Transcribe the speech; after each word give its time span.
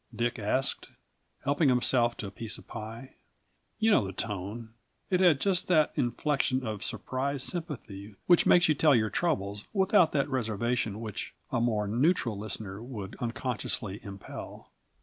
Dick 0.15 0.39
asked, 0.39 0.89
helping 1.43 1.69
himself 1.69 2.17
to 2.17 2.25
a 2.25 2.31
piece 2.31 2.57
of 2.57 2.65
pie. 2.67 3.17
You 3.77 3.91
know 3.91 4.03
the 4.03 4.11
tone; 4.11 4.73
it 5.11 5.19
had 5.19 5.39
just 5.39 5.67
that 5.67 5.91
inflection 5.93 6.65
of 6.65 6.83
surprised 6.83 7.47
sympathy 7.47 8.15
which 8.25 8.47
makes 8.47 8.67
you 8.67 8.73
tell 8.73 8.95
your 8.95 9.11
troubles 9.11 9.63
without 9.73 10.11
that 10.13 10.27
reservation 10.27 11.01
which 11.01 11.35
a 11.51 11.61
more 11.61 11.87
neutral 11.87 12.35
listener 12.35 12.81
would 12.81 13.15
unconsciously 13.19 13.99
impel. 14.03 14.71